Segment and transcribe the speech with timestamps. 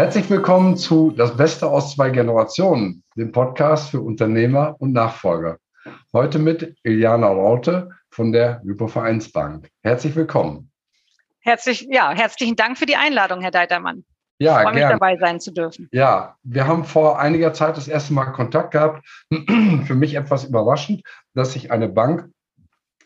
[0.00, 5.58] Herzlich willkommen zu Das Beste aus zwei Generationen, dem Podcast für Unternehmer und Nachfolger.
[6.14, 9.68] Heute mit Iliana Raute von der Hypovereinsbank.
[9.82, 10.72] Herzlich willkommen.
[11.40, 14.06] Herzlich, ja, herzlichen Dank für die Einladung, Herr Deitermann.
[14.38, 15.86] Ja, ich freue mich dabei sein zu dürfen.
[15.92, 19.06] Ja, wir haben vor einiger Zeit das erste Mal Kontakt gehabt.
[19.84, 21.02] Für mich etwas überraschend,
[21.34, 22.30] dass sich eine Bank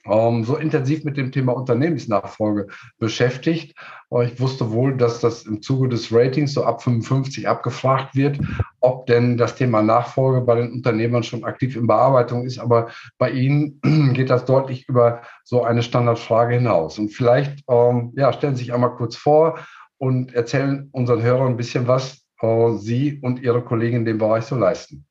[0.07, 2.67] so intensiv mit dem Thema Unternehmensnachfolge
[2.99, 3.75] beschäftigt.
[4.23, 8.39] Ich wusste wohl, dass das im Zuge des Ratings so ab 55 abgefragt wird,
[8.80, 12.59] ob denn das Thema Nachfolge bei den Unternehmern schon aktiv in Bearbeitung ist.
[12.59, 13.80] Aber bei Ihnen
[14.13, 16.99] geht das deutlich über so eine Standardfrage hinaus.
[16.99, 19.59] Und vielleicht ähm, ja, stellen Sie sich einmal kurz vor
[19.99, 24.45] und erzählen unseren Hörern ein bisschen, was äh, Sie und Ihre Kollegen in dem Bereich
[24.45, 25.07] so leisten.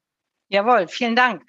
[0.50, 1.42] Jawohl, vielen Dank.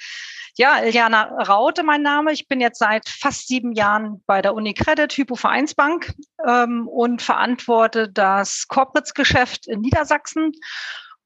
[0.56, 2.32] Ja, Iliana Raute, mein Name.
[2.32, 6.14] Ich bin jetzt seit fast sieben Jahren bei der UniCredit Hypo Vereinsbank
[6.46, 10.52] ähm, und verantworte das Corporates-Geschäft in Niedersachsen.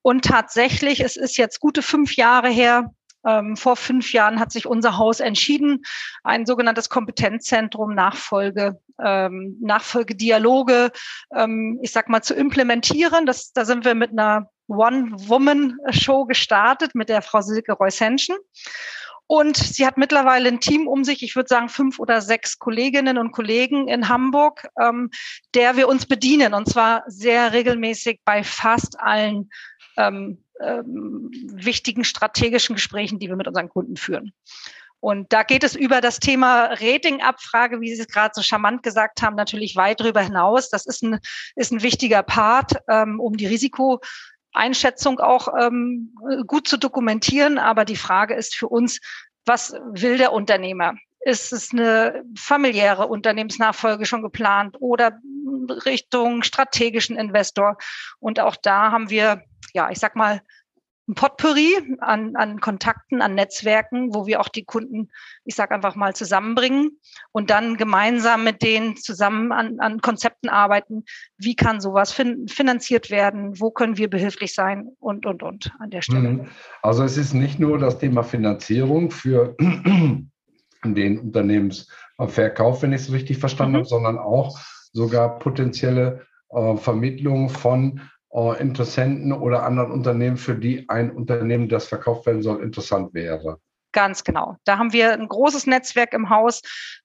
[0.00, 2.90] Und tatsächlich, es ist jetzt gute fünf Jahre her,
[3.26, 5.82] ähm, vor fünf Jahren hat sich unser Haus entschieden,
[6.24, 10.90] ein sogenanntes Kompetenzzentrum Nachfolge, ähm, Nachfolgedialoge,
[11.34, 13.26] ähm, ich sag mal, zu implementieren.
[13.26, 18.36] Das, da sind wir mit einer One-Woman-Show gestartet mit der Frau Silke Reusenschen.
[19.28, 23.18] Und sie hat mittlerweile ein Team um sich, ich würde sagen fünf oder sechs Kolleginnen
[23.18, 25.10] und Kollegen in Hamburg, ähm,
[25.54, 26.54] der wir uns bedienen.
[26.54, 29.50] Und zwar sehr regelmäßig bei fast allen
[29.98, 34.32] ähm, ähm, wichtigen strategischen Gesprächen, die wir mit unseren Kunden führen.
[35.00, 39.22] Und da geht es über das Thema Ratingabfrage, wie Sie es gerade so charmant gesagt
[39.22, 40.70] haben, natürlich weit darüber hinaus.
[40.70, 41.20] Das ist ein,
[41.54, 43.46] ist ein wichtiger Part, ähm, um die
[44.54, 46.14] Risikoeinschätzung auch ähm,
[46.46, 47.58] gut zu dokumentieren.
[47.58, 49.00] Aber die Frage ist für uns,
[49.46, 50.94] was will der Unternehmer?
[51.20, 55.18] Ist es eine familiäre Unternehmensnachfolge schon geplant oder
[55.84, 57.76] Richtung strategischen Investor?
[58.20, 59.42] Und auch da haben wir
[59.74, 60.40] ja, ich sag mal,
[61.08, 65.08] ein Potpourri an, an Kontakten, an Netzwerken, wo wir auch die Kunden,
[65.44, 66.98] ich sage einfach mal, zusammenbringen
[67.32, 71.04] und dann gemeinsam mit denen zusammen an, an Konzepten arbeiten.
[71.38, 73.58] Wie kann sowas fin finanziert werden?
[73.58, 74.88] Wo können wir behilflich sein?
[75.00, 76.28] Und, und, und an der Stelle.
[76.28, 76.48] Mhm.
[76.82, 79.56] Also es ist nicht nur das Thema Finanzierung für
[80.84, 83.76] den Unternehmensverkauf, wenn ich es richtig verstanden mhm.
[83.78, 84.58] habe, sondern auch
[84.92, 88.02] sogar potenzielle äh, Vermittlung von
[88.58, 93.60] Interessenten oder anderen Unternehmen, für die ein Unternehmen, das verkauft werden soll, interessant wäre.
[93.92, 94.56] Ganz genau.
[94.64, 96.60] Da haben wir ein großes Netzwerk im Haus,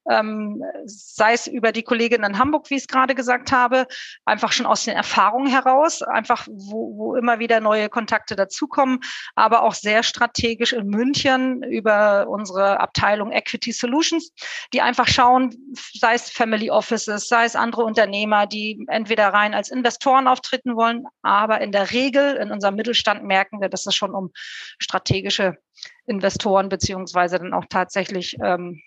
[0.10, 3.88] ähm, sei es über die Kollegin in Hamburg, wie ich es gerade gesagt habe,
[4.26, 9.00] einfach schon aus den Erfahrungen heraus, einfach wo, wo immer wieder neue Kontakte dazukommen,
[9.36, 14.34] aber auch sehr strategisch in München über unsere Abteilung Equity Solutions,
[14.74, 15.56] die einfach schauen,
[15.94, 21.06] sei es Family Offices, sei es andere Unternehmer, die entweder rein als Investoren auftreten wollen,
[21.22, 24.32] aber in der Regel in unserem Mittelstand merken wir, dass es schon um
[24.80, 25.58] strategische
[26.06, 28.82] Investoren beziehungsweise dann auch tatsächlich ähm,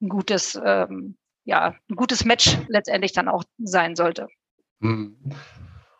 [0.00, 4.28] ein gutes, ähm, ja, ein gutes Match letztendlich dann auch sein sollte.
[4.80, 5.16] Mhm.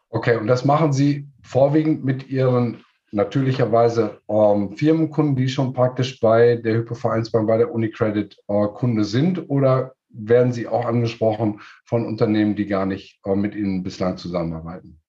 [0.09, 6.57] Okay, und das machen Sie vorwiegend mit Ihren natürlicherweise ähm, Firmenkunden, die schon praktisch bei
[6.57, 12.57] der Hypovereinsbank, bei der Unicredit äh, Kunde sind, oder werden Sie auch angesprochen von Unternehmen,
[12.57, 15.02] die gar nicht äh, mit Ihnen bislang zusammenarbeiten?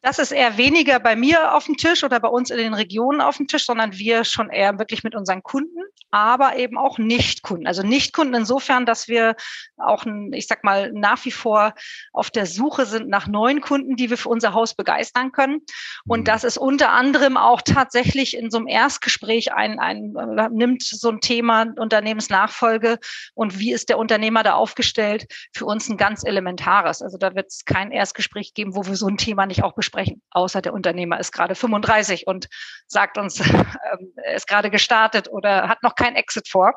[0.00, 3.20] Das ist eher weniger bei mir auf dem Tisch oder bei uns in den Regionen
[3.20, 5.82] auf dem Tisch, sondern wir schon eher wirklich mit unseren Kunden,
[6.12, 7.66] aber eben auch Nichtkunden.
[7.66, 9.34] Also Nichtkunden insofern, dass wir
[9.76, 11.74] auch, ich sag mal, nach wie vor
[12.12, 15.62] auf der Suche sind nach neuen Kunden, die wir für unser Haus begeistern können.
[16.06, 16.24] Und mhm.
[16.24, 20.14] das ist unter anderem auch tatsächlich in so einem Erstgespräch ein, ein
[20.52, 22.98] nimmt so ein Thema Unternehmensnachfolge
[23.34, 27.02] und wie ist der Unternehmer da aufgestellt, für uns ein ganz elementares.
[27.02, 29.87] Also da wird es kein Erstgespräch geben, wo wir so ein Thema nicht auch besprechen
[29.88, 32.48] sprechen, außer der Unternehmer ist gerade 35 und
[32.86, 36.74] sagt uns, ähm, er ist gerade gestartet oder hat noch kein Exit vor.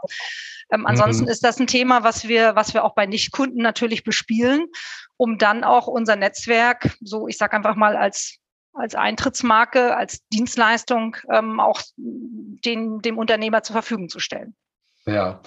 [0.71, 1.29] Ähm, ansonsten mhm.
[1.29, 4.65] ist das ein Thema, was wir, was wir auch bei Nichtkunden natürlich bespielen,
[5.17, 8.37] um dann auch unser Netzwerk, so ich sage einfach mal als
[8.73, 14.55] als Eintrittsmarke, als Dienstleistung ähm, auch den, dem Unternehmer zur Verfügung zu stellen.
[15.05, 15.41] Ja,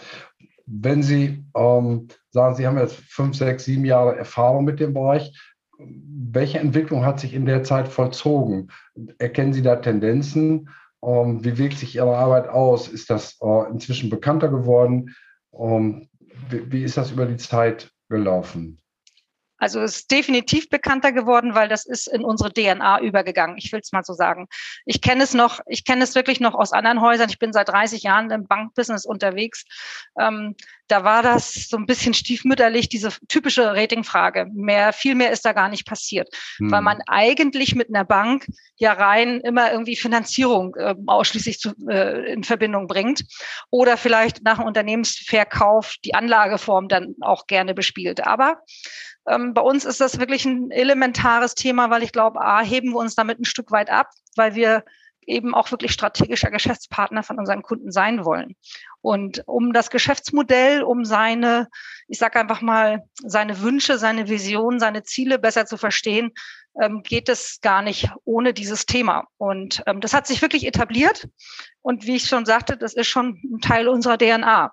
[0.67, 5.33] wenn Sie ähm, sagen, Sie haben jetzt fünf, sechs, sieben Jahre Erfahrung mit dem Bereich,
[5.79, 8.71] welche Entwicklung hat sich in der Zeit vollzogen?
[9.19, 10.69] Erkennen Sie da Tendenzen?
[11.03, 12.89] Ähm, wie wirkt sich Ihre Arbeit aus?
[12.89, 15.15] Ist das äh, inzwischen bekannter geworden?
[15.53, 16.09] Ähm,
[16.51, 18.81] wie, ist das über die Zeit gelaufen?
[19.59, 23.57] Also es ist definitiv bekannter geworden, weil das ist in unsere DNA übergegangen.
[23.57, 24.49] Ich will es mal so sagen.
[24.85, 27.29] Ich kenne es noch, ich kenne es wirklich noch aus anderen Häusern.
[27.29, 29.65] Ich bin seit 30 Jahren im Bankbusiness unterwegs.
[30.19, 30.55] Ähm,
[30.89, 34.47] da war das so ein bisschen stiefmütterlich, diese typische Ratingfrage.
[34.53, 36.29] Mehr, viel mehr ist da gar nicht passiert,
[36.59, 36.71] hm.
[36.71, 38.47] weil man eigentlich mit einer Bank
[38.77, 43.25] ja rein immer irgendwie Finanzierung äh, ausschließlich zu, äh, in Verbindung bringt
[43.71, 48.27] oder vielleicht nach dem Unternehmensverkauf die Anlageform dann auch gerne bespielt.
[48.27, 48.59] Aber
[49.25, 53.15] bei uns ist das wirklich ein elementares Thema, weil ich glaube, A, heben wir uns
[53.15, 54.85] damit ein Stück weit ab, weil wir
[55.27, 58.57] eben auch wirklich strategischer Geschäftspartner von unseren Kunden sein wollen.
[59.01, 61.69] Und um das Geschäftsmodell, um seine,
[62.09, 66.33] ich sage einfach mal, seine Wünsche, seine Vision, seine Ziele besser zu verstehen,
[66.81, 69.27] ähm, geht es gar nicht ohne dieses Thema.
[69.37, 71.29] Und ähm, das hat sich wirklich etabliert.
[71.83, 74.73] Und wie ich schon sagte, das ist schon ein Teil unserer DNA.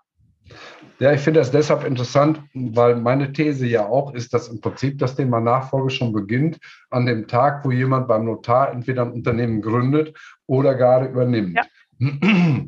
[1.02, 5.00] Ja, ich finde das deshalb interessant, weil meine These ja auch ist, dass im Prinzip
[5.00, 6.60] das Thema Nachfolge schon beginnt
[6.92, 10.16] an dem Tag, wo jemand beim Notar entweder ein Unternehmen gründet
[10.46, 11.58] oder gerade übernimmt.
[11.58, 12.08] Ja.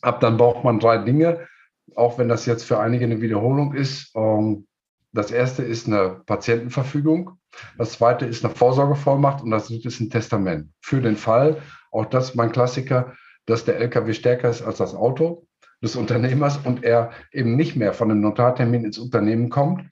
[0.00, 1.48] Ab dann braucht man drei Dinge,
[1.96, 4.10] auch wenn das jetzt für einige eine Wiederholung ist.
[4.16, 4.66] Ähm,
[5.12, 7.32] das erste ist eine Patientenverfügung,
[7.76, 10.70] das zweite ist eine Vorsorgevollmacht und das dritte ist ein Testament.
[10.80, 13.12] Für den Fall, auch das ist mein Klassiker,
[13.44, 15.45] dass der LKW stärker ist als das Auto
[15.82, 19.88] des Unternehmers und er eben nicht mehr von einem Notartermin ins Unternehmen kommt,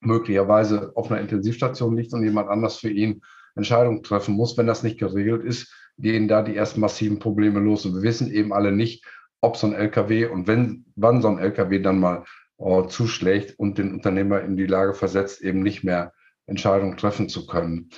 [0.00, 3.22] möglicherweise auf einer Intensivstation liegt und jemand anders für ihn
[3.54, 4.56] Entscheidungen treffen muss.
[4.56, 7.84] Wenn das nicht geregelt ist, gehen da die ersten massiven Probleme los.
[7.84, 9.04] Und wir wissen eben alle nicht,
[9.40, 12.24] ob so ein LKW und wenn, wann so ein LKW dann mal
[12.56, 16.12] oh, zuschlägt und den Unternehmer in die Lage versetzt, eben nicht mehr
[16.46, 17.90] Entscheidungen treffen zu können.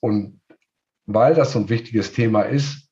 [0.00, 0.40] Und
[1.06, 2.85] weil das so ein wichtiges Thema ist,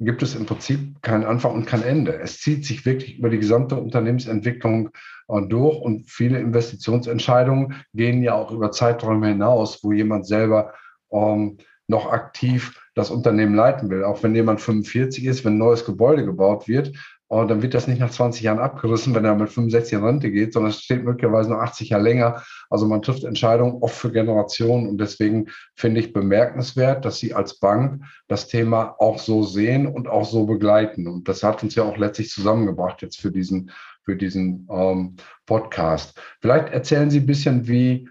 [0.00, 2.18] gibt es im Prinzip keinen Anfang und kein Ende.
[2.20, 4.90] Es zieht sich wirklich über die gesamte Unternehmensentwicklung
[5.28, 10.74] äh, durch und viele Investitionsentscheidungen gehen ja auch über Zeiträume hinaus, wo jemand selber
[11.10, 11.58] ähm,
[11.88, 14.04] noch aktiv das Unternehmen leiten will.
[14.04, 16.92] Auch wenn jemand 45 ist, wenn ein neues Gebäude gebaut wird,
[17.28, 20.30] und dann wird das nicht nach 20 Jahren abgerissen, wenn er mit 65 in Rente
[20.30, 22.42] geht, sondern es steht möglicherweise noch 80 Jahre länger.
[22.70, 24.88] Also man trifft Entscheidungen oft für Generationen.
[24.88, 30.08] Und deswegen finde ich bemerkenswert, dass Sie als Bank das Thema auch so sehen und
[30.08, 31.06] auch so begleiten.
[31.06, 33.72] Und das hat uns ja auch letztlich zusammengebracht jetzt für diesen,
[34.04, 36.18] für diesen ähm, Podcast.
[36.40, 38.08] Vielleicht erzählen Sie ein bisschen, wie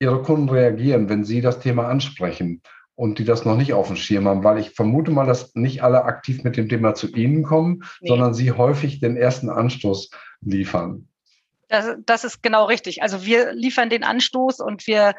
[0.00, 2.60] Ihre Kunden reagieren, wenn Sie das Thema ansprechen
[2.96, 5.82] und die das noch nicht auf dem Schirm haben, weil ich vermute mal, dass nicht
[5.82, 8.08] alle aktiv mit dem Thema zu Ihnen kommen, nee.
[8.08, 10.10] sondern Sie häufig den ersten Anstoß
[10.40, 11.06] liefern.
[11.68, 13.02] Das, das ist genau richtig.
[13.02, 15.14] Also wir liefern den Anstoß und wir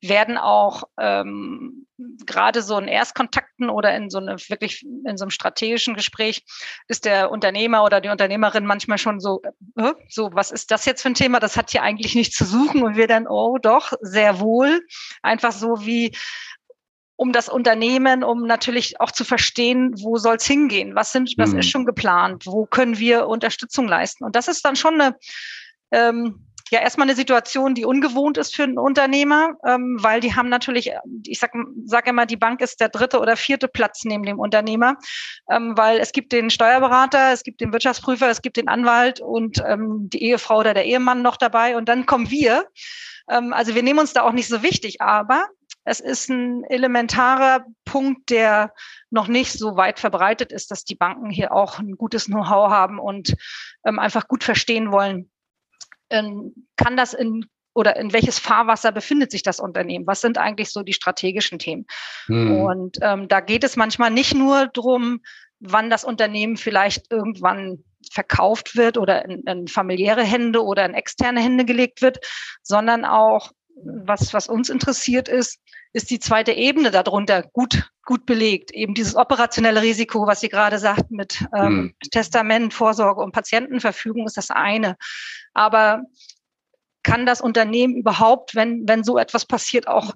[0.00, 1.86] werden auch ähm,
[2.26, 6.44] gerade so in Erstkontakten oder in so eine wirklich in so einem strategischen Gespräch
[6.88, 9.40] ist der Unternehmer oder die Unternehmerin manchmal schon so,
[9.76, 11.38] äh, so was ist das jetzt für ein Thema?
[11.38, 14.80] Das hat hier eigentlich nichts zu suchen und wir dann oh doch sehr wohl
[15.22, 16.16] einfach so wie
[17.22, 21.52] um das Unternehmen, um natürlich auch zu verstehen, wo soll es hingehen, was sind, was
[21.52, 21.60] mhm.
[21.60, 24.24] ist schon geplant, wo können wir Unterstützung leisten.
[24.24, 25.14] Und das ist dann schon eine
[25.92, 30.48] ähm, ja erstmal eine Situation, die ungewohnt ist für einen Unternehmer, ähm, weil die haben
[30.48, 30.90] natürlich,
[31.24, 31.52] ich sag,
[31.84, 34.96] sag immer, die Bank ist der dritte oder vierte Platz neben dem Unternehmer,
[35.48, 39.62] ähm, weil es gibt den Steuerberater, es gibt den Wirtschaftsprüfer, es gibt den Anwalt und
[39.64, 42.66] ähm, die Ehefrau oder der Ehemann noch dabei und dann kommen wir.
[43.30, 45.46] Ähm, also wir nehmen uns da auch nicht so wichtig, aber
[45.84, 48.72] es ist ein elementarer Punkt, der
[49.10, 52.98] noch nicht so weit verbreitet ist, dass die Banken hier auch ein gutes Know-how haben
[52.98, 53.34] und
[53.84, 55.30] ähm, einfach gut verstehen wollen,
[56.10, 60.06] ähm, kann das in oder in welches Fahrwasser befindet sich das Unternehmen?
[60.06, 61.86] Was sind eigentlich so die strategischen Themen?
[62.26, 62.60] Hm.
[62.60, 65.20] Und ähm, da geht es manchmal nicht nur drum,
[65.58, 71.40] wann das Unternehmen vielleicht irgendwann verkauft wird oder in, in familiäre Hände oder in externe
[71.40, 72.18] Hände gelegt wird,
[72.62, 73.52] sondern auch
[73.84, 75.58] was, was uns interessiert ist,
[75.92, 78.70] ist die zweite Ebene darunter gut, gut belegt.
[78.70, 81.94] Eben dieses operationelle Risiko, was Sie gerade sagten mit ähm, hm.
[82.10, 84.96] Testament, Vorsorge und Patientenverfügung ist das eine.
[85.52, 86.02] Aber
[87.02, 90.14] kann das Unternehmen überhaupt, wenn, wenn so etwas passiert, auch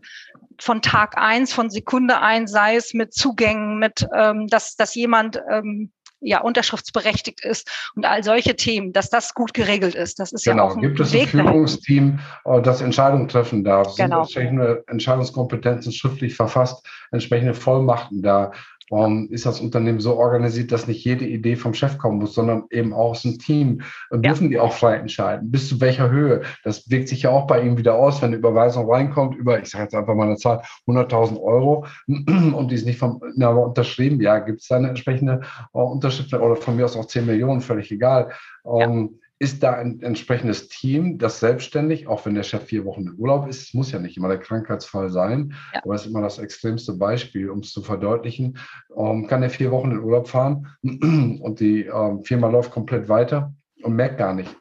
[0.61, 5.41] von Tag eins, von Sekunde eins, sei es mit Zugängen, mit, ähm, dass, dass jemand
[5.51, 10.19] ähm, ja unterschriftsberechtigt ist und all solche Themen, dass das gut geregelt ist.
[10.19, 10.65] Das ist genau.
[10.65, 13.91] ja auch ein Gibt es ein Führungsteam, äh, das Entscheidungen treffen darf?
[13.91, 14.23] Sind genau.
[14.23, 18.53] entsprechende Entscheidungskompetenzen schriftlich verfasst, entsprechende Vollmachten da?
[18.93, 22.65] Ähm, ist das Unternehmen so organisiert, dass nicht jede Idee vom Chef kommen muss, sondern
[22.71, 23.83] eben auch aus dem Team.
[24.11, 24.51] Äh, dürfen ja.
[24.51, 25.51] die auch frei entscheiden?
[25.51, 26.43] Bis zu welcher Höhe?
[26.65, 29.69] Das wirkt sich ja auch bei ihnen wieder aus, wenn eine Überweisung reinkommt über, ich
[29.69, 34.21] sage jetzt einfach mal eine Zahl, 100.000 Euro und die ist nicht vom Inhaber unterschrieben.
[34.21, 35.41] Ja, gibt es da eine entsprechende
[35.75, 38.31] äh, Unterschrift oder von mir aus auch 10 Millionen, völlig egal.
[38.65, 43.17] Ähm, ist da ein entsprechendes Team, das selbstständig, auch wenn der Chef vier Wochen im
[43.17, 45.83] Urlaub ist, es muss ja nicht immer der Krankheitsfall sein, ja.
[45.85, 48.59] aber es ist immer das extremste Beispiel, um es zu verdeutlichen,
[48.97, 53.55] ähm, kann er vier Wochen in Urlaub fahren und die ähm, Firma läuft komplett weiter
[53.83, 54.57] und merkt gar nicht,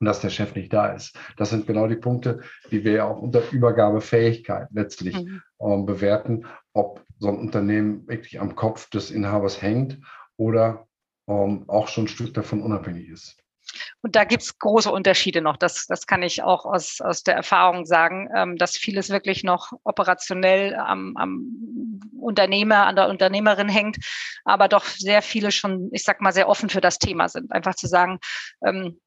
[0.00, 1.14] dass der Chef nicht da ist.
[1.36, 2.40] Das sind genau die Punkte,
[2.70, 5.42] die wir ja auch unter Übergabefähigkeit letztlich mhm.
[5.60, 10.00] ähm, bewerten, ob so ein Unternehmen wirklich am Kopf des Inhabers hängt
[10.38, 10.86] oder
[11.28, 13.36] ähm, auch schon ein Stück davon unabhängig ist.
[14.02, 15.56] Und da gibt es große Unterschiede noch.
[15.56, 19.72] Das, das kann ich auch aus, aus der Erfahrung sagen, ähm, dass vieles wirklich noch
[19.84, 23.98] operationell am, am Unternehmer, an der Unternehmerin hängt,
[24.44, 27.52] aber doch sehr viele schon, ich sag mal, sehr offen für das Thema sind.
[27.52, 28.18] Einfach zu sagen,
[28.64, 28.98] ähm,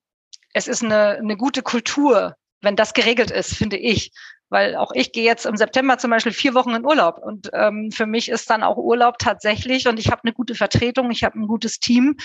[0.53, 4.11] es ist eine, eine gute Kultur, wenn das geregelt ist, finde ich,
[4.53, 7.89] weil auch ich gehe jetzt im September zum Beispiel vier Wochen in Urlaub und ähm,
[7.91, 11.39] für mich ist dann auch Urlaub tatsächlich und ich habe eine gute Vertretung, ich habe
[11.39, 12.15] ein gutes Team,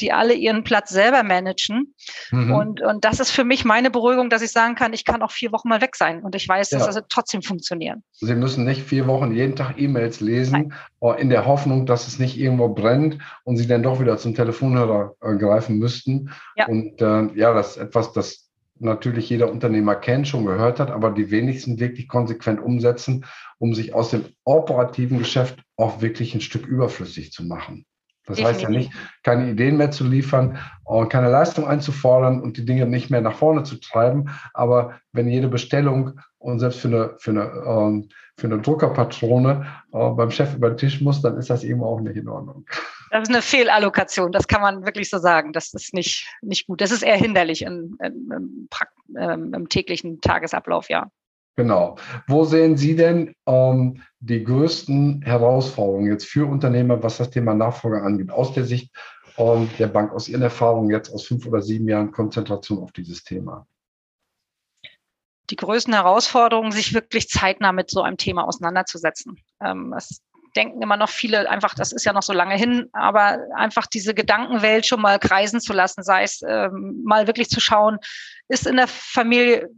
[0.00, 1.94] die alle ihren Platz selber managen
[2.32, 2.52] mhm.
[2.52, 5.30] und, und das ist für mich meine Beruhigung, dass ich sagen kann, ich kann auch
[5.30, 6.78] vier Wochen mal weg sein und ich weiß, ja.
[6.78, 8.02] dass das trotzdem funktionieren.
[8.12, 10.72] Sie müssen nicht vier Wochen jeden Tag E-Mails lesen, Nein.
[11.18, 15.14] In der Hoffnung, dass es nicht irgendwo brennt und Sie dann doch wieder zum Telefonhörer
[15.20, 16.30] äh, greifen müssten.
[16.56, 16.66] Ja.
[16.66, 18.45] Und äh, ja, das ist etwas, das
[18.78, 23.24] natürlich jeder Unternehmer kennt, schon gehört hat, aber die wenigsten wirklich konsequent umsetzen,
[23.58, 27.86] um sich aus dem operativen Geschäft auch wirklich ein Stück überflüssig zu machen.
[28.26, 28.54] Das Definitiv.
[28.54, 28.92] heißt ja nicht,
[29.22, 33.34] keine Ideen mehr zu liefern, und keine Leistung einzufordern und die Dinge nicht mehr nach
[33.34, 34.30] vorne zu treiben.
[34.54, 40.10] Aber wenn jede Bestellung und selbst für eine, für eine, ähm, für eine Druckerpatrone äh,
[40.10, 42.64] beim Chef über den Tisch muss, dann ist das eben auch nicht in Ordnung.
[43.10, 45.52] Das ist eine Fehlallokation, das kann man wirklich so sagen.
[45.52, 46.80] Das ist nicht, nicht gut.
[46.80, 48.68] Das ist eher hinderlich in, in, im,
[49.18, 51.08] ähm, im täglichen Tagesablauf, ja.
[51.56, 51.96] Genau.
[52.26, 58.02] Wo sehen Sie denn ähm, die größten Herausforderungen jetzt für Unternehmer, was das Thema Nachfolge
[58.02, 58.94] angeht, aus der Sicht
[59.38, 63.24] ähm, der Bank, aus Ihren Erfahrungen jetzt aus fünf oder sieben Jahren Konzentration auf dieses
[63.24, 63.66] Thema?
[65.48, 69.36] Die größten Herausforderungen, sich wirklich zeitnah mit so einem Thema auseinanderzusetzen.
[69.60, 70.20] Ähm, es
[70.56, 74.14] denken immer noch viele einfach, das ist ja noch so lange hin, aber einfach diese
[74.14, 77.98] Gedankenwelt schon mal kreisen zu lassen, sei es ähm, mal wirklich zu schauen,
[78.48, 79.68] ist in der Familie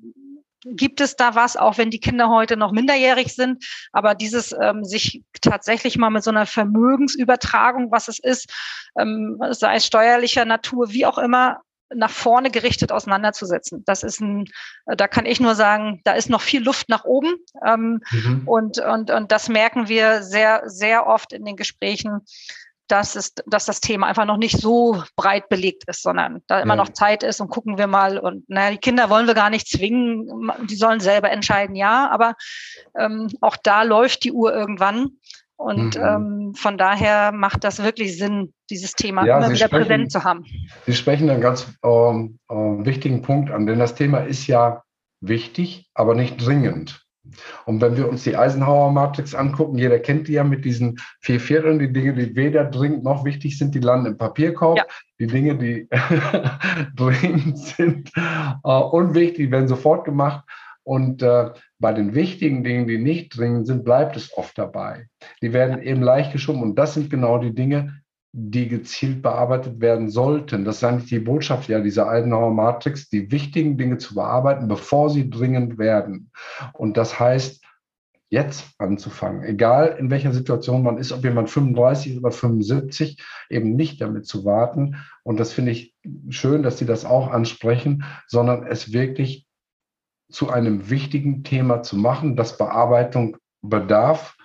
[0.64, 3.64] gibt es da was, auch wenn die Kinder heute noch minderjährig sind.
[3.92, 8.52] Aber dieses ähm, sich tatsächlich mal mit so einer Vermögensübertragung, was es ist,
[8.98, 11.60] ähm, sei es steuerlicher Natur, wie auch immer,
[11.94, 13.84] nach vorne gerichtet auseinanderzusetzen.
[13.84, 14.44] Das ist ein,
[14.86, 17.36] da kann ich nur sagen, da ist noch viel Luft nach oben.
[17.66, 18.42] Ähm, mhm.
[18.46, 22.20] und, und, und das merken wir sehr, sehr oft in den Gesprächen,
[22.88, 26.74] dass, es, dass das Thema einfach noch nicht so breit belegt ist, sondern da immer
[26.74, 26.82] ja.
[26.82, 28.18] noch Zeit ist und gucken wir mal.
[28.18, 32.34] Und naja, die Kinder wollen wir gar nicht zwingen, die sollen selber entscheiden, ja, aber
[32.98, 35.18] ähm, auch da läuft die Uhr irgendwann.
[35.58, 36.04] Und mhm.
[36.04, 40.12] ähm, von daher macht das wirklich Sinn, dieses Thema ja, immer Sie wieder sprechen, präsent
[40.12, 40.44] zu haben.
[40.86, 44.84] Sie sprechen einen ganz ähm, äh, wichtigen Punkt an, denn das Thema ist ja
[45.20, 47.04] wichtig, aber nicht dringend.
[47.66, 51.80] Und wenn wir uns die Eisenhower-Matrix angucken, jeder kennt die ja mit diesen vier Vierteln,
[51.80, 54.78] die Dinge, die weder dringend noch wichtig sind, die landen im Papierkorb.
[54.78, 54.84] Ja.
[55.18, 55.88] Die Dinge, die
[56.96, 60.44] dringend sind, äh, unwichtig, werden sofort gemacht.
[60.88, 65.06] Und äh, bei den wichtigen Dingen, die nicht dringend sind, bleibt es oft dabei.
[65.42, 66.62] Die werden eben leicht geschoben.
[66.62, 68.00] Und das sind genau die Dinge,
[68.32, 70.64] die gezielt bearbeitet werden sollten.
[70.64, 75.10] Das ist eigentlich die Botschaft ja dieser Eisenhower Matrix, die wichtigen Dinge zu bearbeiten, bevor
[75.10, 76.30] sie dringend werden.
[76.72, 77.62] Und das heißt,
[78.30, 84.00] jetzt anzufangen, egal in welcher Situation man ist, ob jemand 35 oder 75, eben nicht
[84.00, 84.96] damit zu warten.
[85.22, 85.94] Und das finde ich
[86.30, 89.47] schön, dass Sie das auch ansprechen, sondern es wirklich
[90.30, 94.36] zu einem wichtigen Thema zu machen, das Bearbeitung bedarf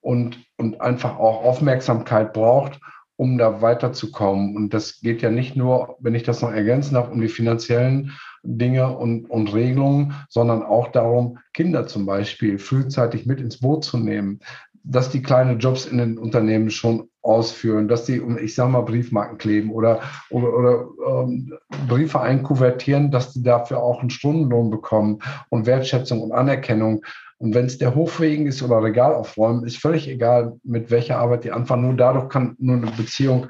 [0.00, 2.80] und, und einfach auch Aufmerksamkeit braucht
[3.16, 4.56] um da weiterzukommen.
[4.56, 8.12] Und das geht ja nicht nur, wenn ich das noch ergänzen darf, um die finanziellen
[8.42, 13.98] Dinge und, und Regelungen, sondern auch darum, Kinder zum Beispiel frühzeitig mit ins Boot zu
[13.98, 14.40] nehmen,
[14.84, 19.38] dass die kleine Jobs in den Unternehmen schon ausführen, dass die, ich sage mal, Briefmarken
[19.38, 21.52] kleben oder, oder, oder ähm,
[21.88, 25.18] Briefe einkuvertieren, dass die dafür auch einen Stundenlohn bekommen
[25.48, 27.04] und Wertschätzung und Anerkennung.
[27.38, 31.44] Und wenn es der Hochwegen ist oder Regal aufräumen, ist völlig egal, mit welcher Arbeit
[31.44, 31.82] die anfangen.
[31.82, 33.48] Nur dadurch kann nur eine Beziehung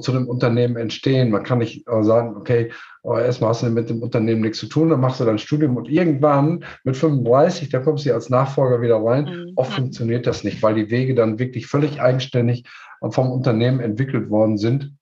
[0.00, 1.30] zu dem Unternehmen entstehen.
[1.30, 2.72] Man kann nicht äh, sagen, okay,
[3.04, 5.76] äh, erstmal hast du mit dem Unternehmen nichts zu tun, dann machst du dein Studium
[5.76, 9.24] und irgendwann mit 35, da kommst du als Nachfolger wieder rein.
[9.24, 9.52] Mhm.
[9.54, 12.64] Oft funktioniert das nicht, weil die Wege dann wirklich völlig eigenständig
[13.10, 14.96] vom Unternehmen entwickelt worden sind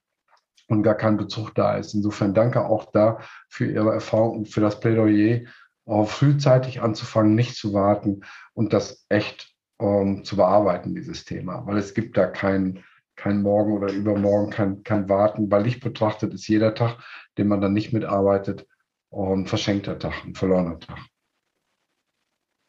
[0.69, 1.95] und gar kein Bezug da ist.
[1.95, 5.41] Insofern danke auch da für Ihre Erfahrung und für das Plädoyer
[5.87, 8.23] auch frühzeitig anzufangen, nicht zu warten
[8.55, 11.67] und das echt ähm, zu bearbeiten, dieses Thema.
[11.67, 12.83] Weil es gibt da kein,
[13.17, 15.49] kein Morgen oder Übermorgen, kein, kein Warten.
[15.49, 16.99] Bei Licht betrachtet ist jeder Tag,
[17.37, 18.67] den man dann nicht mitarbeitet,
[19.13, 20.99] ein verschenkter Tag, ein verlorener Tag.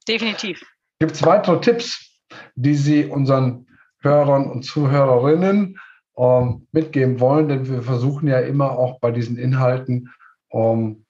[0.07, 0.61] Definitiv.
[0.99, 2.21] Gibt es weitere Tipps,
[2.55, 3.67] die Sie unseren
[4.05, 5.77] Hörern und Zuhörerinnen
[6.17, 7.49] ähm, mitgeben wollen?
[7.49, 10.09] Denn wir versuchen ja immer auch bei diesen Inhalten
[10.51, 11.05] ähm,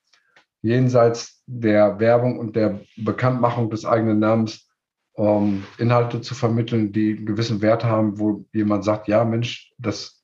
[0.62, 4.68] jenseits der Werbung und der Bekanntmachung des eigenen Namens
[5.18, 10.24] ähm, Inhalte zu vermitteln, die einen gewissen Wert haben, wo jemand sagt, ja Mensch, das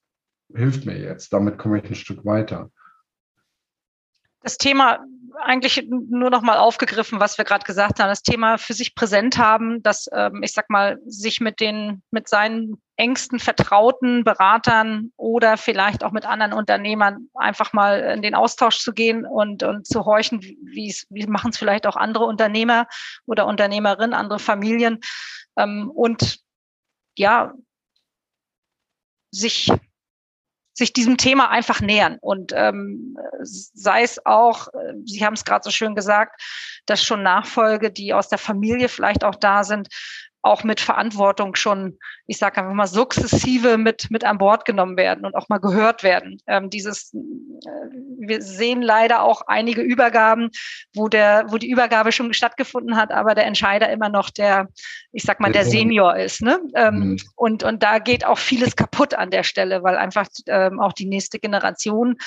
[0.54, 2.72] hilft mir jetzt, damit komme ich ein Stück weiter.
[4.42, 5.00] Das Thema
[5.44, 9.38] eigentlich nur noch mal aufgegriffen, was wir gerade gesagt haben, das Thema für sich präsent
[9.38, 15.58] haben, dass ähm, ich sag mal sich mit den mit seinen engsten vertrauten Beratern oder
[15.58, 20.06] vielleicht auch mit anderen Unternehmern einfach mal in den Austausch zu gehen und und zu
[20.06, 22.88] horchen, wie es wie machen es vielleicht auch andere Unternehmer
[23.26, 25.00] oder Unternehmerinnen, andere Familien
[25.58, 26.40] ähm, und
[27.18, 27.54] ja
[29.32, 29.72] sich
[30.74, 32.18] sich diesem Thema einfach nähern.
[32.22, 34.68] Und ähm, sei es auch,
[35.06, 36.42] Sie haben es gerade so schön gesagt,
[36.86, 39.90] dass schon Nachfolge, die aus der Familie vielleicht auch da sind,
[40.44, 45.26] auch mit Verantwortung schon, ich sage einfach mal, sukzessive mit, mit an Bord genommen werden
[45.26, 46.42] und auch mal gehört werden.
[46.48, 47.70] Ähm, dieses, äh,
[48.18, 50.50] wir sehen leider auch einige Übergaben,
[50.96, 54.68] wo der, wo die Übergabe schon stattgefunden hat, aber der Entscheider immer noch der,
[55.12, 56.42] ich sag mal, der Senior ist.
[56.42, 56.60] Ne?
[56.76, 57.18] Ähm, mhm.
[57.36, 61.06] und, und da geht auch vieles kaputt an der Stelle, weil einfach ähm, auch die
[61.06, 62.18] nächste Generation,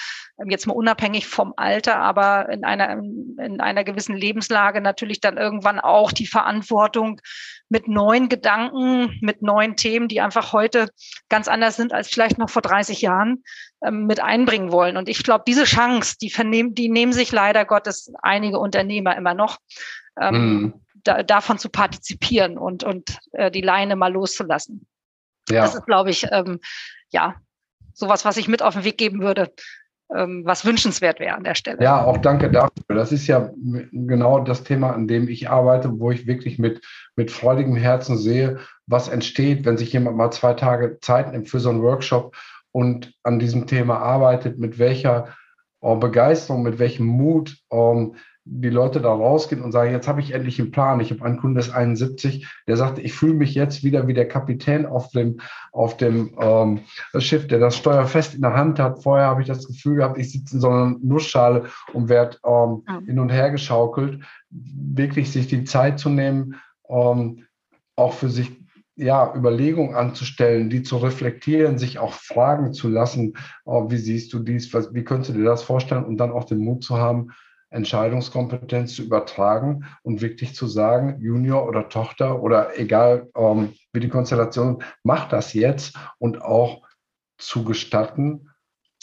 [0.41, 5.37] ähm, jetzt mal unabhängig vom Alter, aber in einer, in einer gewissen Lebenslage natürlich dann
[5.37, 7.21] irgendwann auch die Verantwortung
[7.69, 10.89] mit neuen Gedanken, mit neuen Themen, die einfach heute
[11.29, 13.43] ganz anders sind als vielleicht noch vor 30 Jahren,
[13.85, 14.97] ähm, mit einbringen wollen.
[14.97, 19.35] Und ich glaube, diese Chance, die vernehmen, die nehmen sich leider Gottes einige Unternehmer immer
[19.35, 19.59] noch.
[20.21, 20.75] Ähm, mhm.
[21.03, 24.87] da, davon zu partizipieren und, und äh, die Leine mal loszulassen.
[25.49, 25.63] Ja.
[25.63, 26.61] Das ist, glaube ich, ähm,
[27.11, 27.35] ja,
[27.93, 29.53] sowas, was ich mit auf den Weg geben würde,
[30.09, 31.83] was wünschenswert wäre an der Stelle.
[31.83, 32.71] Ja, auch danke dafür.
[32.89, 33.51] Das ist ja
[33.93, 36.83] genau das Thema, an dem ich arbeite, wo ich wirklich mit,
[37.17, 41.61] mit freudigem Herzen sehe, was entsteht, wenn sich jemand mal zwei Tage Zeit nimmt für
[41.61, 42.37] so einen Workshop
[42.73, 45.35] und an diesem Thema arbeitet, mit welcher
[45.81, 50.33] äh, Begeisterung, mit welchem Mut ähm, die Leute da rausgehen und sagen, jetzt habe ich
[50.33, 51.01] endlich einen Plan.
[51.01, 54.13] Ich habe einen Kunden, der ist 71, der sagt, ich fühle mich jetzt wieder wie
[54.13, 55.41] der Kapitän auf dem,
[55.73, 56.81] auf dem ähm,
[57.19, 59.03] Schiff, der das Steuer fest in der Hand hat.
[59.03, 62.83] Vorher habe ich das Gefühl gehabt, ich sitze in so einer Nussschale und werde ähm,
[62.87, 63.07] mhm.
[63.07, 64.23] hin und her geschaukelt.
[64.51, 66.57] Wirklich sich die Zeit zu nehmen,
[66.91, 67.47] ähm,
[67.97, 68.53] auch für sich
[68.97, 74.39] ja, Überlegungen anzustellen, die zu reflektieren, sich auch fragen zu lassen, oh, wie siehst du
[74.39, 77.31] dies, was, wie könntest du dir das vorstellen und dann auch den Mut zu haben,
[77.75, 84.09] Entscheidungskompetenz zu übertragen und wirklich zu sagen, Junior oder Tochter oder egal ähm, wie die
[84.09, 86.83] Konstellation, macht das jetzt und auch
[87.39, 88.51] zu gestatten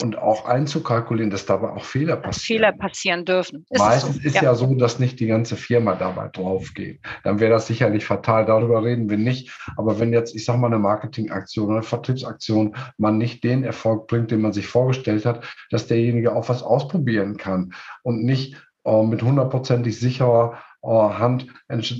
[0.02, 2.60] und auch einzukalkulieren, dass dabei auch Fehler passieren.
[2.60, 3.64] Fehler passieren dürfen.
[3.70, 4.22] Ist Meistens so?
[4.22, 4.42] ist ja.
[4.42, 4.54] ja.
[4.54, 7.00] so, dass nicht die ganze Firma dabei drauf geht.
[7.24, 8.44] Dann wäre das sicherlich fatal.
[8.44, 9.50] Darüber reden wir nicht.
[9.76, 14.08] Aber wenn jetzt, ich sage mal, eine Marketingaktion oder eine Vertriebsaktion man nicht den Erfolg
[14.08, 19.02] bringt, den man sich vorgestellt hat, dass derjenige auch was ausprobieren kann und nicht äh,
[19.02, 21.46] mit hundertprozentig sicherer Hand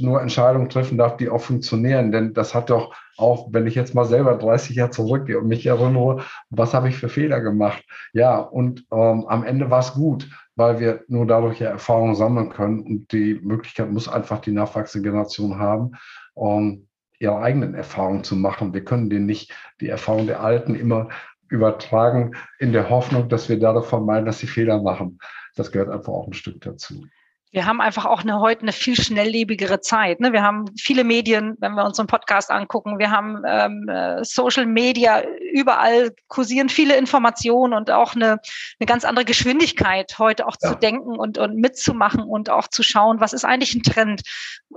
[0.01, 2.11] nur Entscheidungen treffen darf, die auch funktionieren.
[2.11, 5.64] Denn das hat doch auch, wenn ich jetzt mal selber 30 Jahre zurückgehe und mich
[5.66, 7.85] erinnere, was habe ich für Fehler gemacht?
[8.12, 12.51] Ja, und ähm, am Ende war es gut, weil wir nur dadurch ja Erfahrungen sammeln
[12.51, 12.81] können.
[12.81, 15.92] Und die Möglichkeit muss einfach die nachwachsende Generation haben,
[16.37, 16.88] ähm,
[17.21, 18.75] ihre eigenen Erfahrungen zu machen.
[18.75, 21.09] Wir können denen nicht die Erfahrung der Alten immer
[21.49, 25.18] übertragen in der Hoffnung, dass wir dadurch vermeiden, dass sie Fehler machen.
[25.55, 27.05] Das gehört einfach auch ein Stück dazu
[27.52, 30.20] wir haben einfach auch eine, heute eine viel schnelllebigere Zeit.
[30.20, 30.32] Ne?
[30.32, 32.98] Wir haben viele Medien, wenn wir uns einen Podcast angucken.
[32.98, 38.40] Wir haben ähm, äh, Social Media, überall kursieren viele Informationen und auch eine,
[38.80, 40.70] eine ganz andere Geschwindigkeit, heute auch ja.
[40.70, 44.22] zu denken und, und mitzumachen und auch zu schauen, was ist eigentlich ein Trend?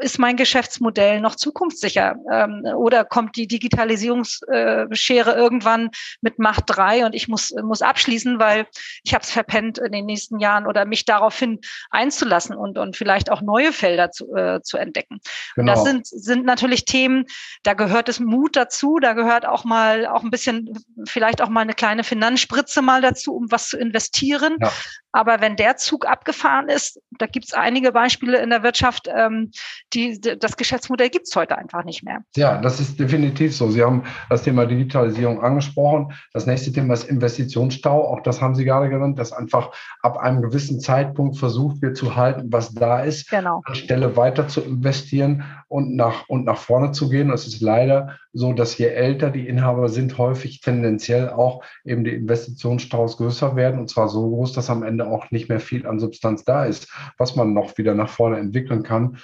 [0.01, 2.15] Ist mein Geschäftsmodell noch zukunftssicher?
[2.29, 8.37] Ähm, oder kommt die Digitalisierungsschere äh, irgendwann mit Macht drei und ich muss, muss abschließen,
[8.37, 8.67] weil
[9.03, 13.31] ich habe es verpennt in den nächsten Jahren oder mich daraufhin einzulassen und, und vielleicht
[13.31, 15.19] auch neue Felder zu, äh, zu entdecken.
[15.55, 15.73] Genau.
[15.73, 17.25] das sind, sind natürlich Themen,
[17.63, 20.73] da gehört es Mut dazu, da gehört auch mal auch ein bisschen,
[21.05, 24.57] vielleicht auch mal eine kleine Finanzspritze mal dazu, um was zu investieren.
[24.59, 24.71] Ja.
[25.11, 29.51] Aber wenn der Zug abgefahren ist, da gibt es einige Beispiele in der Wirtschaft, ähm,
[29.93, 32.19] die, das Geschäftsmodell gibt es heute einfach nicht mehr.
[32.35, 33.69] Ja, das ist definitiv so.
[33.69, 36.13] Sie haben das Thema Digitalisierung angesprochen.
[36.33, 38.05] Das nächste Thema ist Investitionsstau.
[38.09, 42.17] Auch das haben Sie gerade genannt, dass einfach ab einem gewissen Zeitpunkt versucht wird zu
[42.17, 43.61] halten, was da ist, genau.
[43.65, 47.29] anstelle weiter zu investieren und nach, und nach vorne zu gehen.
[47.29, 52.15] Das ist leider so, dass je älter die Inhaber sind, häufig tendenziell auch eben die
[52.15, 55.99] Investitionsstrauß größer werden und zwar so groß, dass am Ende auch nicht mehr viel an
[55.99, 59.17] Substanz da ist, was man noch wieder nach vorne entwickeln kann.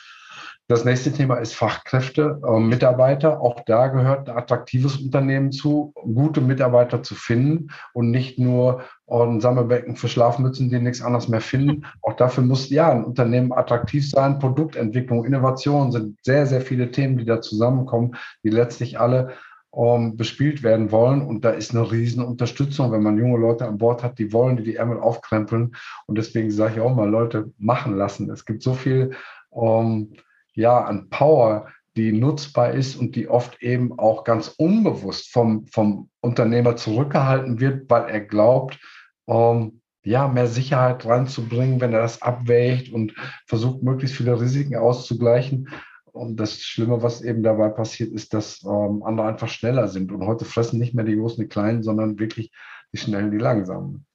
[0.68, 3.42] Das nächste Thema ist Fachkräfte, äh, Mitarbeiter.
[3.42, 9.42] Auch da gehört ein attraktives Unternehmen zu, gute Mitarbeiter zu finden und nicht nur ein
[9.42, 11.86] Sammelbecken für Schlafmützen, die nichts anderes mehr finden.
[12.02, 14.40] Auch dafür muss ja ein Unternehmen attraktiv sein.
[14.40, 19.34] Produktentwicklung, Innovation sind sehr, sehr viele Themen, die da zusammenkommen, die letztlich alle
[19.76, 21.22] ähm, bespielt werden wollen.
[21.22, 24.58] Und da ist eine riesen Unterstützung, wenn man junge Leute an Bord hat, die wollen,
[24.58, 25.76] die die Ärmel aufkrempeln.
[26.08, 28.30] Und deswegen sage ich auch mal, Leute, machen lassen.
[28.30, 29.12] Es gibt so viel
[29.54, 30.14] ähm,
[30.54, 36.10] ja, an Power, die nutzbar ist und die oft eben auch ganz unbewusst vom, vom
[36.22, 38.80] Unternehmer zurückgehalten wird, weil er glaubt,
[39.28, 43.14] ähm, ja, mehr Sicherheit reinzubringen, wenn er das abwägt und
[43.46, 45.70] versucht, möglichst viele Risiken auszugleichen.
[46.06, 50.12] Und das Schlimme, was eben dabei passiert, ist, dass ähm, andere einfach schneller sind.
[50.12, 52.52] Und heute fressen nicht mehr die Großen die Kleinen, sondern wirklich
[52.92, 54.06] die Schnellen die Langsamen.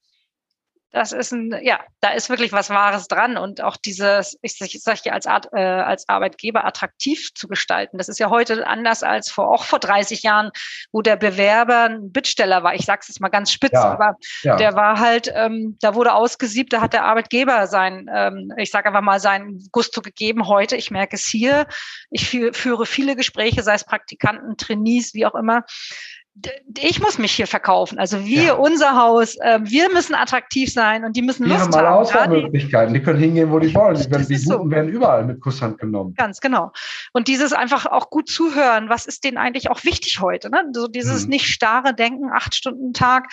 [0.92, 5.00] Das ist ein, ja, da ist wirklich was Wahres dran und auch dieses, ich sage
[5.04, 7.98] ja als, Art, äh, als Arbeitgeber attraktiv zu gestalten.
[7.98, 10.50] Das ist ja heute anders als vor auch vor 30 Jahren,
[10.92, 12.74] wo der Bewerber ein Bittsteller war.
[12.74, 14.56] Ich sage es jetzt mal ganz spitz, ja, aber ja.
[14.56, 18.88] der war halt, ähm, da wurde ausgesiebt, da hat der Arbeitgeber sein, ähm, ich sage
[18.88, 20.46] einfach mal sein Gusto gegeben.
[20.46, 21.66] Heute, ich merke es hier,
[22.10, 25.64] ich führe viele Gespräche, sei es Praktikanten, Trainees, wie auch immer
[26.78, 27.98] ich muss mich hier verkaufen.
[27.98, 28.54] Also wir, ja.
[28.54, 31.74] unser Haus, äh, wir müssen attraktiv sein und die müssen die Lust haben.
[31.74, 32.92] alle Auswahlmöglichkeiten.
[32.92, 33.96] Die können hingehen, wo die wollen.
[33.96, 34.70] Die, werden, die Guten so.
[34.70, 36.14] werden überall mit Kusshand genommen.
[36.14, 36.72] Ganz genau.
[37.12, 40.50] Und dieses einfach auch gut zuhören, was ist denen eigentlich auch wichtig heute?
[40.50, 40.64] Ne?
[40.72, 41.30] So dieses hm.
[41.30, 43.32] nicht starre Denken, acht Stunden Tag.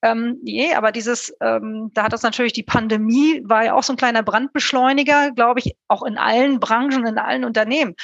[0.00, 3.92] Ähm, nee, aber dieses, ähm, da hat das natürlich die Pandemie, war ja auch so
[3.92, 7.94] ein kleiner Brandbeschleuniger, glaube ich, auch in allen Branchen, in allen Unternehmen.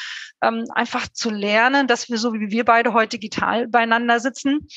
[0.45, 4.69] Ähm, einfach zu lernen, dass wir so wie wir beide heute digital beieinander sitzen,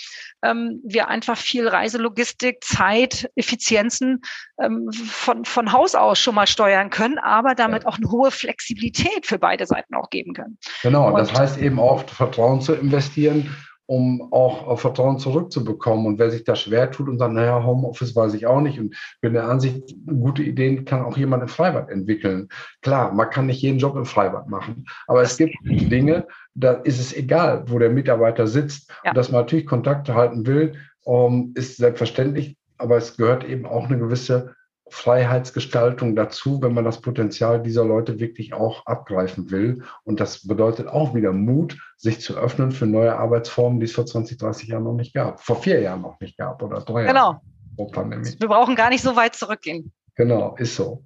[0.41, 4.21] ähm, wir einfach viel Reiselogistik, Zeit, Effizienzen
[4.61, 7.89] ähm, von, von Haus aus schon mal steuern können, aber damit ja.
[7.89, 10.57] auch eine hohe Flexibilität für beide Seiten auch geben können.
[10.83, 13.53] Genau, Und das heißt eben auch Vertrauen zu investieren
[13.87, 16.05] um auch Vertrauen zurückzubekommen.
[16.05, 18.95] Und wer sich da schwer tut und sagt, naja, Homeoffice weiß ich auch nicht und
[19.21, 22.49] bin der Ansicht, gute Ideen kann auch jemand im Freibad entwickeln.
[22.81, 26.99] Klar, man kann nicht jeden Job im Freibad machen, aber es gibt Dinge, da ist
[26.99, 28.91] es egal, wo der Mitarbeiter sitzt.
[29.03, 29.11] Ja.
[29.11, 30.73] Und dass man natürlich Kontakte halten will,
[31.03, 34.56] um, ist selbstverständlich, aber es gehört eben auch eine gewisse
[34.89, 39.83] Freiheitsgestaltung dazu, wenn man das Potenzial dieser Leute wirklich auch abgreifen will.
[40.03, 44.05] Und das bedeutet auch wieder Mut, sich zu öffnen für neue Arbeitsformen, die es vor
[44.05, 47.41] 20, 30 Jahren noch nicht gab, vor vier Jahren noch nicht gab oder drei Jahren.
[47.77, 48.21] Genau.
[48.39, 49.91] Wir brauchen gar nicht so weit zurückgehen.
[50.15, 51.03] Genau, ist so.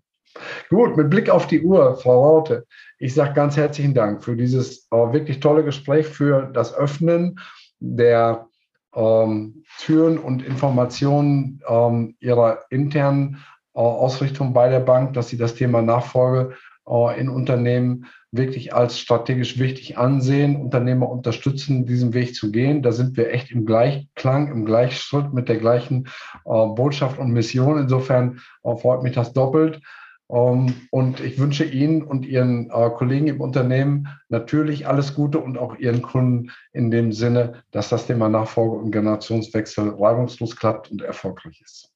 [0.70, 2.66] Gut, mit Blick auf die Uhr, Frau Raute,
[2.98, 7.40] ich sage ganz herzlichen Dank für dieses äh, wirklich tolle Gespräch, für das Öffnen
[7.80, 8.48] der
[8.94, 15.82] ähm, Türen und Informationen ähm, Ihrer internen Ausrichtung bei der Bank, dass sie das Thema
[15.82, 16.56] Nachfolge
[16.88, 22.82] äh, in Unternehmen wirklich als strategisch wichtig ansehen, Unternehmer unterstützen, diesen Weg zu gehen.
[22.82, 26.08] Da sind wir echt im Gleichklang, im Gleichschritt mit der gleichen
[26.46, 27.78] äh, Botschaft und Mission.
[27.78, 29.82] Insofern äh, freut mich das doppelt.
[30.30, 35.76] Ähm, und ich wünsche Ihnen und Ihren Kollegen im Unternehmen natürlich alles Gute und auch
[35.76, 41.62] Ihren Kunden in dem Sinne, dass das Thema Nachfolge und Generationswechsel reibungslos klappt und erfolgreich
[41.62, 41.91] ist.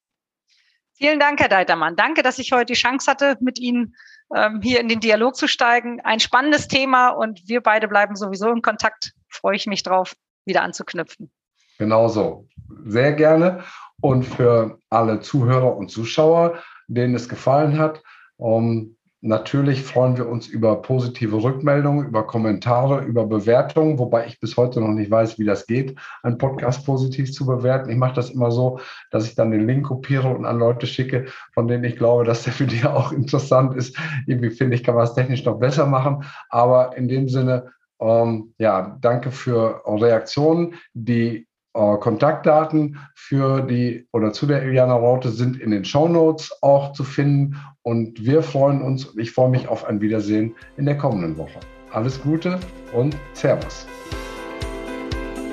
[0.98, 1.98] Vielen Dank, Herr Deitermann.
[1.98, 3.96] Danke, dass ich heute die Chance hatte, mit Ihnen
[4.34, 6.00] ähm, hier in den Dialog zu steigen.
[6.02, 9.12] Ein spannendes Thema und wir beide bleiben sowieso in Kontakt.
[9.28, 11.30] Freue ich mich drauf, wieder anzuknüpfen.
[11.78, 12.48] Genauso.
[12.86, 13.64] Sehr gerne.
[14.02, 18.02] Und für alle Zuhörer und Zuschauer, denen es gefallen hat,
[18.38, 18.95] um, ähm,
[19.28, 24.80] Natürlich freuen wir uns über positive Rückmeldungen, über Kommentare, über Bewertungen, wobei ich bis heute
[24.82, 27.90] noch nicht weiß, wie das geht, einen Podcast positiv zu bewerten.
[27.90, 31.26] Ich mache das immer so, dass ich dann den Link kopiere und an Leute schicke,
[31.56, 33.98] von denen ich glaube, dass der für die auch interessant ist.
[34.28, 36.24] Irgendwie finde ich, kann man es technisch noch besser machen.
[36.50, 40.76] Aber in dem Sinne, ähm, ja, danke für Reaktionen.
[40.94, 46.52] Die äh, Kontaktdaten für die oder zu der Iliana Raute sind in den Show Notes
[46.62, 47.58] auch zu finden.
[47.84, 51.60] Und wir freuen uns ich freue mich auf ein Wiedersehen in der kommenden Woche.
[51.92, 52.60] Alles Gute
[52.94, 53.86] und Servus.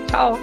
[0.08, 0.38] Ciao.